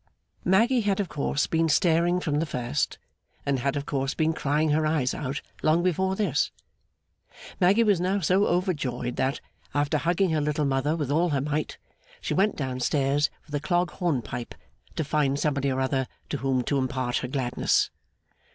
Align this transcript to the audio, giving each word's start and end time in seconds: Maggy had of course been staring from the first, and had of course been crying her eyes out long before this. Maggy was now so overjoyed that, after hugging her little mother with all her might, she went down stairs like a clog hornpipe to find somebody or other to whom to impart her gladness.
Maggy 0.43 0.81
had 0.81 0.99
of 0.99 1.09
course 1.09 1.45
been 1.45 1.69
staring 1.69 2.19
from 2.19 2.39
the 2.39 2.47
first, 2.47 2.97
and 3.45 3.59
had 3.59 3.75
of 3.75 3.85
course 3.85 4.15
been 4.15 4.33
crying 4.33 4.69
her 4.71 4.83
eyes 4.87 5.13
out 5.13 5.43
long 5.61 5.83
before 5.83 6.15
this. 6.15 6.49
Maggy 7.59 7.83
was 7.83 8.01
now 8.01 8.19
so 8.19 8.47
overjoyed 8.47 9.15
that, 9.17 9.39
after 9.75 9.99
hugging 9.99 10.31
her 10.31 10.41
little 10.41 10.65
mother 10.65 10.95
with 10.95 11.11
all 11.11 11.29
her 11.29 11.39
might, 11.41 11.77
she 12.19 12.33
went 12.33 12.55
down 12.55 12.79
stairs 12.79 13.29
like 13.51 13.61
a 13.61 13.63
clog 13.67 13.91
hornpipe 13.91 14.55
to 14.95 15.03
find 15.03 15.39
somebody 15.39 15.69
or 15.71 15.79
other 15.79 16.07
to 16.29 16.37
whom 16.37 16.63
to 16.63 16.79
impart 16.79 17.17
her 17.17 17.27
gladness. 17.27 17.91